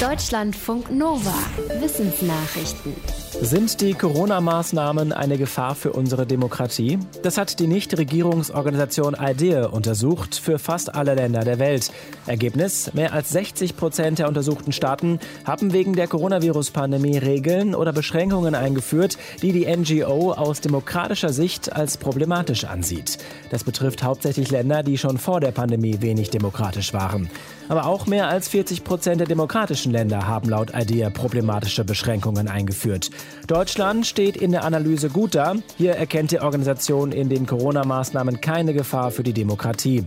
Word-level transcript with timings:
Deutschlandfunk 0.00 0.90
Nova. 0.90 1.32
Wissensnachrichten. 1.80 2.92
Sind 3.40 3.80
die 3.80 3.94
Corona-Maßnahmen 3.94 5.12
eine 5.12 5.38
Gefahr 5.38 5.74
für 5.74 5.92
unsere 5.92 6.26
Demokratie? 6.26 6.98
Das 7.22 7.36
hat 7.38 7.58
die 7.60 7.66
Nichtregierungsorganisation 7.66 9.16
IDEA 9.18 9.66
untersucht 9.66 10.34
für 10.34 10.58
fast 10.58 10.94
alle 10.94 11.14
Länder 11.14 11.44
der 11.44 11.58
Welt. 11.58 11.90
Ergebnis: 12.26 12.92
Mehr 12.92 13.12
als 13.12 13.30
60 13.30 13.76
Prozent 13.76 14.18
der 14.18 14.28
untersuchten 14.28 14.72
Staaten 14.72 15.18
haben 15.44 15.72
wegen 15.72 15.94
der 15.94 16.08
Coronavirus-Pandemie 16.08 17.18
Regeln 17.18 17.74
oder 17.74 17.92
Beschränkungen 17.92 18.54
eingeführt, 18.54 19.16
die 19.40 19.52
die 19.52 19.66
NGO 19.66 20.32
aus 20.32 20.60
demokratischer 20.60 21.32
Sicht 21.32 21.74
als 21.74 21.96
problematisch 21.96 22.64
ansieht. 22.64 23.18
Das 23.50 23.64
betrifft 23.64 24.02
hauptsächlich 24.02 24.50
Länder, 24.50 24.82
die 24.82 24.98
schon 24.98 25.18
vor 25.18 25.40
der 25.40 25.52
Pandemie 25.52 26.00
wenig 26.00 26.30
demokratisch 26.30 26.92
waren. 26.92 27.30
Aber 27.68 27.86
auch 27.86 28.06
mehr 28.06 28.28
als 28.28 28.48
40 28.48 28.84
Prozent 28.84 29.20
der 29.20 29.26
demokratischen 29.26 29.85
Länder 29.90 30.26
haben 30.26 30.48
laut 30.48 30.72
IDEA 30.74 31.10
problematische 31.10 31.84
Beschränkungen 31.84 32.48
eingeführt. 32.48 33.10
Deutschland 33.46 34.06
steht 34.06 34.36
in 34.36 34.52
der 34.52 34.64
Analyse 34.64 35.08
gut 35.10 35.34
da. 35.34 35.54
Hier 35.76 35.92
erkennt 35.92 36.30
die 36.30 36.40
Organisation 36.40 37.12
in 37.12 37.28
den 37.28 37.46
Corona-Maßnahmen 37.46 38.40
keine 38.40 38.74
Gefahr 38.74 39.10
für 39.10 39.22
die 39.22 39.32
Demokratie. 39.32 40.04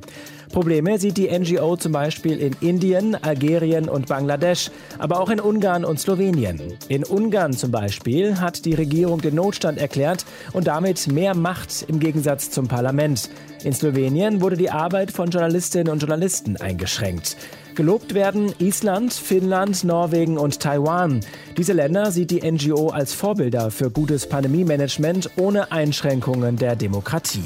Probleme 0.52 0.98
sieht 0.98 1.18
die 1.18 1.30
NGO 1.30 1.76
zum 1.76 1.92
Beispiel 1.92 2.40
in 2.40 2.56
Indien, 2.60 3.16
Algerien 3.16 3.88
und 3.88 4.08
Bangladesch, 4.08 4.72
aber 4.98 5.20
auch 5.20 5.30
in 5.30 5.40
Ungarn 5.40 5.86
und 5.86 6.00
Slowenien. 6.00 6.60
In 6.88 7.04
Ungarn 7.04 7.54
zum 7.54 7.70
Beispiel 7.70 8.40
hat 8.40 8.66
die 8.66 8.74
Regierung 8.74 9.22
den 9.22 9.36
Notstand 9.36 9.78
erklärt 9.78 10.26
und 10.54 10.66
damit 10.66 11.08
mehr 11.12 11.36
Macht 11.36 11.86
im 11.88 12.00
Gegensatz 12.00 12.50
zum 12.50 12.68
Parlament. 12.68 13.30
In 13.64 13.74
Slowenien 13.74 14.42
wurde 14.42 14.58
die 14.58 14.72
Arbeit 14.72 15.12
von 15.12 15.30
Journalistinnen 15.30 15.94
und 15.94 16.00
Journalisten 16.00 16.58
eingeschränkt. 16.58 17.38
Gelobt 17.80 18.14
werden 18.14 18.54
Island, 18.60 19.14
Finnland, 19.14 19.86
Norwegen 19.86 20.38
und 20.38 20.60
Taiwan. 20.60 21.22
Diese 21.56 21.72
Länder 21.72 22.12
sieht 22.12 22.30
die 22.30 22.42
NGO 22.42 22.90
als 22.90 23.14
Vorbilder 23.14 23.72
für 23.72 23.90
gutes 23.90 24.28
Pandemie-Management 24.28 25.30
ohne 25.38 25.72
Einschränkungen 25.72 26.58
der 26.58 26.76
Demokratie. 26.76 27.46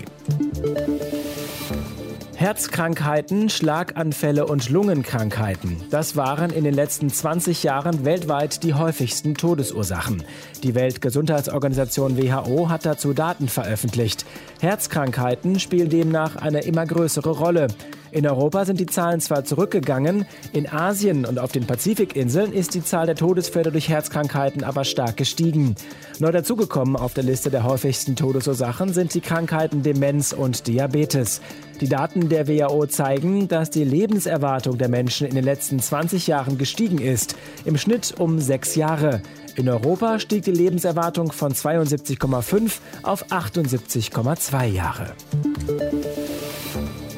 Herzkrankheiten, 2.34 3.52
Schlaganfälle 3.52 4.48
und 4.48 4.72
Lungenkrankheiten. 4.72 5.78
Das 5.92 6.16
waren 6.16 6.50
in 6.50 6.64
den 6.64 6.74
letzten 6.74 7.12
20 7.12 7.62
Jahren 7.62 8.04
weltweit 8.04 8.64
die 8.64 8.74
häufigsten 8.74 9.36
Todesursachen. 9.36 10.24
Die 10.64 10.74
Weltgesundheitsorganisation 10.74 12.18
WHO 12.18 12.70
hat 12.70 12.88
dazu 12.88 13.14
Daten 13.14 13.48
veröffentlicht. 13.48 14.26
Herzkrankheiten 14.62 15.60
spielen 15.60 15.90
demnach 15.90 16.38
eine 16.38 16.62
immer 16.64 16.88
größere 16.88 17.30
Rolle. 17.30 17.68
In 18.14 18.28
Europa 18.28 18.64
sind 18.66 18.80
die 18.80 18.86
Zahlen 18.86 19.22
zwar 19.22 19.44
zurückgegangen, 19.44 20.28
in 20.52 20.72
Asien 20.72 21.26
und 21.26 21.40
auf 21.40 21.52
den 21.52 21.66
Pazifikinseln 21.66 22.54
ist 22.54 22.76
die 22.76 22.84
Zahl 22.84 23.08
der 23.08 23.16
Todesfälle 23.16 23.72
durch 23.72 23.90
Herzkrankheiten 23.90 24.64
aber 24.64 24.86
stark 24.86 25.18
gestiegen. 25.18 25.74
Neu 26.20 26.32
dazugekommen 26.32 26.96
auf 26.96 27.16
der 27.16 27.24
Liste 27.24 27.50
der 27.50 27.64
häufigsten 27.64 28.16
Todesursachen 28.16 28.94
sind 28.94 29.16
die 29.16 29.22
Krankheiten 29.22 29.82
Demenz 29.82 30.32
und 30.32 30.68
Diabetes. 30.68 31.42
Die 31.82 31.90
Daten 31.90 32.30
der 32.30 32.48
WHO 32.48 32.86
zeigen, 32.86 33.48
dass 33.48 33.72
die 33.72 33.84
Lebenserwartung 33.84 34.78
der 34.78 34.90
Menschen 34.90 35.26
in 35.26 35.34
den 35.34 35.44
letzten 35.44 35.80
20 35.80 36.28
Jahren 36.28 36.60
gestiegen 36.60 37.00
ist, 37.00 37.36
im 37.66 37.80
Schnitt 37.80 38.14
um 38.20 38.38
sechs 38.38 38.76
Jahre. 38.76 39.24
In 39.56 39.68
Europa 39.68 40.20
stieg 40.20 40.44
die 40.44 40.52
Lebenserwartung 40.52 41.32
von 41.32 41.54
72,5 41.54 42.74
auf 43.02 43.32
78,2 43.32 44.66
Jahre. 44.66 45.14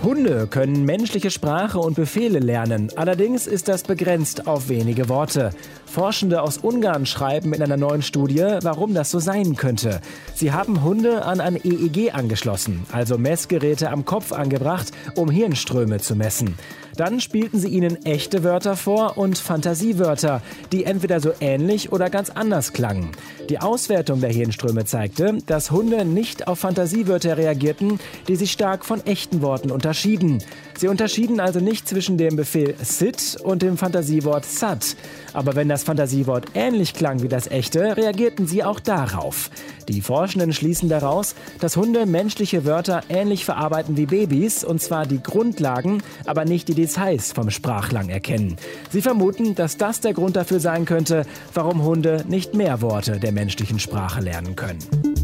Hunde 0.05 0.45
können 0.45 0.85
menschliche 0.85 1.31
Sprache 1.31 1.79
und 1.79 1.95
Befehle 1.95 2.37
lernen. 2.37 2.91
Allerdings 2.95 3.47
ist 3.47 3.67
das 3.67 3.81
begrenzt 3.81 4.45
auf 4.45 4.69
wenige 4.69 5.09
Worte. 5.09 5.49
Forschende 5.87 6.43
aus 6.43 6.59
Ungarn 6.59 7.07
schreiben 7.07 7.53
in 7.53 7.63
einer 7.63 7.75
neuen 7.75 8.03
Studie, 8.03 8.45
warum 8.61 8.93
das 8.93 9.09
so 9.09 9.17
sein 9.17 9.55
könnte. 9.55 10.01
Sie 10.35 10.51
haben 10.51 10.83
Hunde 10.83 11.25
an 11.25 11.41
ein 11.41 11.55
EEG 11.55 12.13
angeschlossen, 12.13 12.85
also 12.91 13.17
Messgeräte 13.17 13.89
am 13.89 14.05
Kopf 14.05 14.31
angebracht, 14.31 14.91
um 15.15 15.31
Hirnströme 15.31 15.99
zu 15.99 16.15
messen. 16.15 16.55
Dann 16.97 17.19
spielten 17.19 17.59
sie 17.59 17.67
ihnen 17.67 18.05
echte 18.05 18.43
Wörter 18.43 18.77
vor 18.77 19.17
und 19.17 19.37
Fantasiewörter, 19.37 20.41
die 20.71 20.85
entweder 20.85 21.19
so 21.19 21.31
ähnlich 21.41 21.91
oder 21.91 22.09
ganz 22.09 22.29
anders 22.29 22.71
klangen. 22.71 23.11
Die 23.49 23.59
Auswertung 23.59 24.21
der 24.21 24.31
Hirnströme 24.31 24.85
zeigte, 24.85 25.37
dass 25.45 25.71
Hunde 25.71 26.05
nicht 26.05 26.47
auf 26.47 26.59
Fantasiewörter 26.59 27.37
reagierten, 27.37 27.99
die 28.27 28.35
sich 28.35 28.51
stark 28.51 28.85
von 28.85 29.05
echten 29.05 29.41
Worten 29.41 29.71
unterschieden. 29.71 30.41
Sie 30.77 30.87
unterschieden 30.87 31.39
also 31.39 31.59
nicht 31.59 31.87
zwischen 31.87 32.17
dem 32.17 32.35
Befehl 32.35 32.75
sit 32.81 33.37
und 33.43 33.61
dem 33.61 33.77
Fantasiewort 33.77 34.45
sat. 34.45 34.95
Aber 35.33 35.55
wenn 35.55 35.69
das 35.69 35.83
Fantasiewort 35.83 36.45
ähnlich 36.53 36.93
klang 36.93 37.21
wie 37.21 37.27
das 37.27 37.47
echte, 37.47 37.97
reagierten 37.97 38.47
sie 38.47 38.63
auch 38.63 38.79
darauf. 38.79 39.49
Die 39.87 40.01
Forschenden 40.01 40.53
schließen 40.53 40.89
daraus, 40.89 41.35
dass 41.59 41.77
Hunde 41.77 42.05
menschliche 42.05 42.65
Wörter 42.65 43.01
ähnlich 43.09 43.45
verarbeiten 43.45 43.97
wie 43.97 44.05
Babys, 44.05 44.63
und 44.63 44.81
zwar 44.81 45.05
die 45.05 45.21
Grundlagen, 45.21 46.01
aber 46.25 46.45
nicht 46.45 46.67
die 46.67 46.73
Details 46.85 47.31
vom 47.31 47.49
Sprachlang 47.49 48.09
erkennen. 48.09 48.57
Sie 48.91 49.01
vermuten, 49.01 49.55
dass 49.55 49.77
das 49.77 50.01
der 50.01 50.13
Grund 50.13 50.35
dafür 50.35 50.59
sein 50.59 50.85
könnte, 50.85 51.25
warum 51.53 51.81
Hunde 51.81 52.23
nicht 52.27 52.53
mehr 52.53 52.81
Worte 52.81 53.19
der 53.19 53.31
menschlichen 53.31 53.79
Sprache 53.79 54.21
lernen 54.21 54.55
können. 54.55 55.14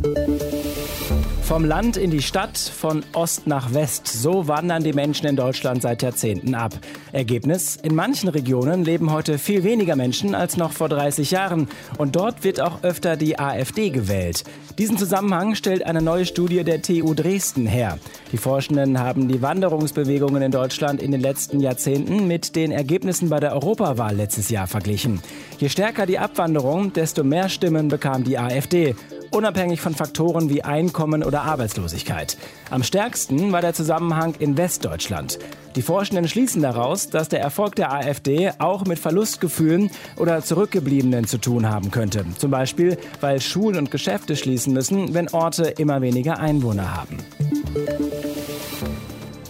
Vom 1.52 1.66
Land 1.66 1.98
in 1.98 2.12
die 2.12 2.22
Stadt, 2.22 2.58
von 2.58 3.04
Ost 3.12 3.46
nach 3.46 3.74
West. 3.74 4.08
So 4.08 4.48
wandern 4.48 4.86
die 4.86 4.94
Menschen 4.94 5.28
in 5.28 5.36
Deutschland 5.36 5.82
seit 5.82 6.02
Jahrzehnten 6.02 6.56
ab. 6.56 6.72
Ergebnis? 7.12 7.76
In 7.76 7.94
manchen 7.94 8.30
Regionen 8.30 8.86
leben 8.86 9.12
heute 9.12 9.38
viel 9.38 9.66
weniger 9.66 9.98
Menschen 9.98 10.34
als 10.34 10.56
noch 10.56 10.72
vor 10.72 10.88
30 10.88 11.30
Jahren. 11.30 11.68
Und 11.98 12.16
dort 12.16 12.46
wird 12.46 12.62
auch 12.62 12.84
öfter 12.84 13.18
die 13.18 13.38
AfD 13.38 13.90
gewählt. 13.90 14.46
Diesen 14.78 14.98
Zusammenhang 14.98 15.56
stellt 15.56 15.86
eine 15.86 16.02
neue 16.02 16.26
Studie 16.26 16.64
der 16.64 16.82
TU 16.82 17.14
Dresden 17.14 17.66
her. 17.66 18.00
Die 18.32 18.38
Forschenden 18.38 18.98
haben 18.98 19.28
die 19.28 19.42
Wanderungsbewegungen 19.42 20.42
in 20.42 20.52
Deutschland 20.52 21.04
in 21.04 21.12
den 21.12 21.20
letzten 21.20 21.60
Jahrzehnten 21.60 22.30
mit 22.30 22.56
den 22.56 22.72
Ergebnissen 22.72 23.28
bei 23.28 23.42
der 23.42 23.52
Europawahl 23.52 24.16
letztes 24.16 24.50
Jahr 24.50 24.68
verglichen. 24.68 25.20
Je 25.60 25.68
stärker 25.68 26.06
die 26.06 26.18
Abwanderung, 26.18 26.94
desto 26.94 27.26
mehr 27.26 27.50
Stimmen 27.50 27.90
bekam 27.90 28.24
die 28.24 28.40
AfD 28.40 28.96
unabhängig 29.32 29.82
von 29.82 29.96
Faktoren 29.96 30.50
wie 30.50 30.64
Einkommen 30.64 31.24
oder 31.24 31.44
Arbeitslosigkeit. 31.44 32.38
Am 32.70 32.84
stärksten 32.84 33.52
war 33.52 33.62
der 33.62 33.74
Zusammenhang 33.74 34.36
in 34.40 34.58
Westdeutschland. 34.58 35.40
Die 35.76 35.82
Forschenden 35.82 36.28
schließen 36.28 36.62
daraus, 36.62 37.10
dass 37.10 37.30
der 37.30 37.40
Erfolg 37.40 37.76
der 37.76 37.94
AfD 37.94 38.52
auch 38.60 38.86
mit 38.86 39.00
Verlustgefühlen 39.00 39.90
oder 40.18 40.44
Zurückgebliebenen 40.44 41.26
zu 41.26 41.38
tun 41.38 41.70
haben 41.70 41.92
könnte. 41.92 42.26
Zum 42.38 42.52
Beispiel, 42.52 42.98
weil 43.22 43.40
Schulen 43.40 43.78
und 43.78 43.92
Geschäfte 43.92 44.36
schließen 44.36 44.74
müssen, 44.74 45.14
wenn 45.14 45.30
Orte 45.30 45.64
immer 45.64 46.02
weniger 46.02 46.40
Einwohner 46.40 46.96
haben. 46.96 47.18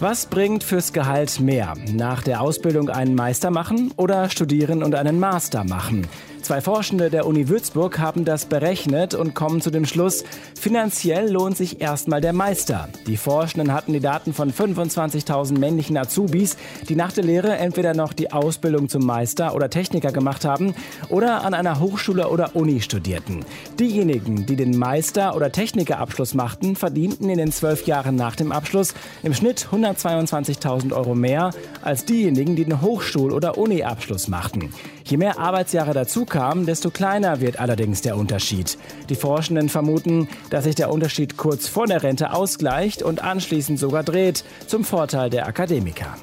Was 0.02 0.26
bringt 0.26 0.64
fürs 0.64 0.92
Gehalt 0.92 1.38
mehr? 1.38 1.74
Nach 1.92 2.22
der 2.22 2.40
Ausbildung 2.40 2.88
einen 2.88 3.14
Meister 3.14 3.52
machen 3.52 3.92
oder 3.96 4.30
studieren 4.30 4.82
und 4.82 4.96
einen 4.96 5.20
Master 5.20 5.62
machen? 5.62 6.08
Zwei 6.42 6.60
Forschende 6.60 7.08
der 7.08 7.26
Uni 7.28 7.48
Würzburg 7.48 8.00
haben 8.00 8.24
das 8.24 8.46
berechnet 8.46 9.14
und 9.14 9.32
kommen 9.32 9.60
zu 9.60 9.70
dem 9.70 9.86
Schluss, 9.86 10.24
finanziell 10.60 11.30
lohnt 11.30 11.56
sich 11.56 11.80
erstmal 11.80 12.20
der 12.20 12.32
Meister. 12.32 12.88
Die 13.06 13.16
Forschenden 13.16 13.72
hatten 13.72 13.92
die 13.92 14.00
Daten 14.00 14.32
von 14.32 14.52
25.000 14.52 15.56
männlichen 15.56 15.96
Azubis, 15.96 16.56
die 16.88 16.96
nach 16.96 17.12
der 17.12 17.22
Lehre 17.22 17.56
entweder 17.58 17.94
noch 17.94 18.12
die 18.12 18.32
Ausbildung 18.32 18.88
zum 18.88 19.06
Meister 19.06 19.54
oder 19.54 19.70
Techniker 19.70 20.10
gemacht 20.10 20.44
haben 20.44 20.74
oder 21.10 21.44
an 21.44 21.54
einer 21.54 21.78
Hochschule 21.78 22.28
oder 22.28 22.56
Uni 22.56 22.80
studierten. 22.80 23.44
Diejenigen, 23.78 24.44
die 24.44 24.56
den 24.56 24.76
Meister- 24.76 25.36
oder 25.36 25.52
Technikerabschluss 25.52 26.34
machten, 26.34 26.74
verdienten 26.74 27.30
in 27.30 27.38
den 27.38 27.52
zwölf 27.52 27.86
Jahren 27.86 28.16
nach 28.16 28.34
dem 28.34 28.50
Abschluss 28.50 28.94
im 29.22 29.32
Schnitt 29.32 29.68
122.000 29.70 30.92
Euro 30.92 31.14
mehr 31.14 31.52
als 31.82 32.04
diejenigen, 32.04 32.56
die 32.56 32.64
den 32.64 32.80
Hochschul- 32.80 33.32
oder 33.32 33.58
Uni-Abschluss 33.58 34.26
machten. 34.26 34.70
Je 35.04 35.16
mehr 35.16 35.38
Arbeitsjahre 35.38 35.92
dazu 35.92 36.24
kamen, 36.24 36.66
desto 36.66 36.90
kleiner 36.90 37.40
wird 37.40 37.58
allerdings 37.58 38.02
der 38.02 38.16
Unterschied. 38.16 38.78
Die 39.08 39.14
Forschenden 39.14 39.68
vermuten, 39.68 40.28
dass 40.50 40.64
sich 40.64 40.74
der 40.74 40.90
Unterschied 40.90 41.36
kurz 41.36 41.68
vor 41.68 41.86
der 41.86 42.02
Rente 42.02 42.32
ausgleicht 42.32 43.02
und 43.02 43.22
anschließend 43.22 43.78
sogar 43.78 44.02
dreht, 44.02 44.44
zum 44.66 44.84
Vorteil 44.84 45.30
der 45.30 45.46
Akademiker. 45.46 46.16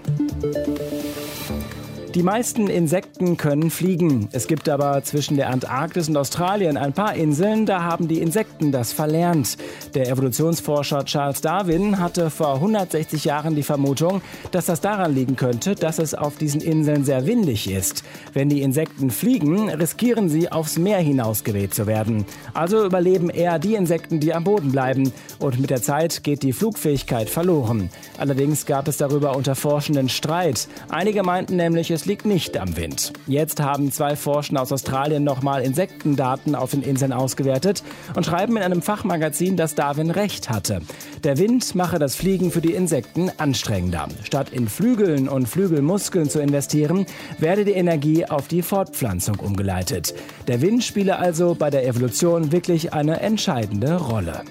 Die 2.20 2.26
meisten 2.26 2.68
Insekten 2.68 3.38
können 3.38 3.72
fliegen. 3.72 4.28
Es 4.34 4.48
gibt 4.48 4.68
aber 4.68 5.02
zwischen 5.06 5.38
der 5.38 5.50
Antarktis 5.52 6.10
und 6.10 6.18
Australien 6.18 6.76
ein 6.76 6.92
paar 6.92 7.14
Inseln, 7.16 7.66
da 7.66 7.84
haben 7.84 8.10
die 8.10 8.20
Insekten 8.20 8.74
das 8.74 8.92
verlernt. 8.92 9.56
Der 9.96 10.10
Evolutionsforscher 10.10 11.06
Charles 11.06 11.40
Darwin 11.40 11.98
hatte 11.98 12.30
vor 12.30 12.56
160 12.56 13.24
Jahren 13.24 13.56
die 13.56 13.64
Vermutung, 13.64 14.22
dass 14.52 14.66
das 14.66 14.82
daran 14.82 15.16
liegen 15.16 15.38
könnte, 15.38 15.76
dass 15.76 15.98
es 15.98 16.14
auf 16.14 16.36
diesen 16.36 16.60
Inseln 16.60 17.06
sehr 17.06 17.26
windig 17.26 17.72
ist. 17.72 18.04
Wenn 18.34 18.50
die 18.50 18.64
Insekten 18.64 19.12
fliegen, 19.12 19.70
riskieren 19.70 20.28
sie, 20.28 20.52
aufs 20.52 20.78
Meer 20.78 21.00
hinausgeweht 21.00 21.74
zu 21.74 21.88
werden. 21.88 22.26
Also 22.54 22.86
überleben 22.86 23.30
eher 23.30 23.60
die 23.60 23.76
Insekten, 23.76 24.20
die 24.20 24.34
am 24.34 24.44
Boden 24.44 24.74
bleiben. 24.74 25.14
Und 25.40 25.62
mit 25.62 25.70
der 25.70 25.82
Zeit 25.82 26.22
geht 26.26 26.44
die 26.44 26.52
Flugfähigkeit 26.52 27.30
verloren. 27.30 27.90
Allerdings 28.18 28.66
gab 28.66 28.90
es 28.90 28.98
darüber 28.98 29.38
unter 29.38 29.56
Forschenden 29.56 30.10
Streit. 30.10 30.68
Einige 30.90 31.24
meinten 31.24 31.56
nämlich, 31.56 31.92
es 31.92 32.09
liegt 32.10 32.26
nicht 32.26 32.58
am 32.58 32.76
Wind. 32.76 33.14
Jetzt 33.28 33.62
haben 33.62 33.92
zwei 33.92 34.16
Forscher 34.16 34.60
aus 34.60 34.72
Australien 34.72 35.24
nochmal 35.24 35.62
Insektendaten 35.62 36.56
auf 36.56 36.72
den 36.72 36.82
Inseln 36.82 37.14
ausgewertet 37.14 37.84
und 38.16 38.26
schreiben 38.26 38.58
in 38.58 38.64
einem 38.64 38.82
Fachmagazin, 38.82 39.56
dass 39.56 39.76
Darwin 39.76 40.10
recht 40.10 40.50
hatte. 40.50 40.82
Der 41.24 41.38
Wind 41.38 41.76
mache 41.76 42.00
das 42.00 42.16
Fliegen 42.16 42.50
für 42.50 42.62
die 42.62 42.74
Insekten 42.74 43.32
anstrengender. 43.38 44.08
Statt 44.24 44.50
in 44.50 44.68
Flügeln 44.68 45.30
und 45.30 45.48
Flügelmuskeln 45.48 46.32
zu 46.32 46.40
investieren, 46.40 47.06
werde 47.38 47.64
die 47.64 47.74
Energie 47.74 48.26
auf 48.26 48.48
die 48.48 48.64
Fortpflanzung 48.64 49.36
umgeleitet. 49.36 50.16
Der 50.48 50.62
Wind 50.62 50.84
spiele 50.84 51.20
also 51.20 51.54
bei 51.54 51.70
der 51.70 51.86
Evolution 51.86 52.52
wirklich 52.52 52.92
eine 52.92 53.20
entscheidende 53.20 53.98
Rolle. 53.98 54.42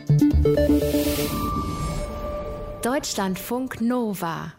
Deutschlandfunk 2.83 3.81
Nova 3.81 4.53